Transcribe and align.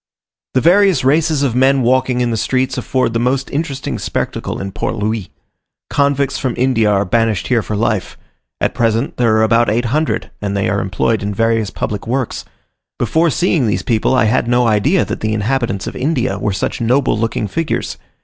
The 0.55 0.61
various 0.61 1.03
races 1.05 1.43
of 1.43 1.53
men 1.53 1.83
walking 1.83 2.21
in 2.21 2.31
the 2.31 2.35
streets 2.35 2.75
afford 2.75 3.13
the 3.13 3.19
most 3.19 3.51
interesting 3.51 3.99
spectacle 3.99 4.59
in 4.59 4.71
Port 4.71 4.95
Louis. 4.95 5.29
Convicts 5.91 6.39
from 6.39 6.55
India 6.57 6.89
are 6.89 7.05
banished 7.05 7.49
here 7.49 7.61
for 7.61 7.75
life; 7.75 8.17
at 8.59 8.73
present 8.73 9.17
there 9.17 9.35
are 9.35 9.43
about 9.43 9.69
800, 9.69 10.31
and 10.41 10.57
they 10.57 10.67
are 10.67 10.81
employed 10.81 11.21
in 11.21 11.35
various 11.35 11.69
public 11.69 12.07
works. 12.07 12.45
Before 12.97 13.29
seeing 13.29 13.67
these 13.67 13.83
people, 13.83 14.15
I 14.15 14.23
had 14.25 14.47
no 14.47 14.65
idea 14.65 15.05
that 15.05 15.19
the 15.19 15.35
inhabitants 15.35 15.85
of 15.85 15.95
India 15.95 16.39
were 16.39 16.51
such 16.51 16.81
noble 16.81 17.15
looking 17.15 17.47
figures. 17.47 17.99